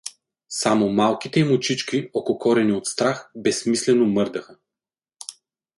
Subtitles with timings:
[0.49, 4.55] Само малките им очички, ококорени от страх, безсмислено мърдаха.